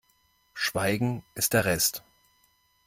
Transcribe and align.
Schweigen 0.55 1.23
ist 1.35 1.53
der 1.53 1.65
Rest. 1.65 2.03